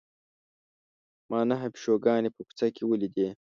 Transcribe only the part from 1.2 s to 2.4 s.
ما نهه پیشوګانې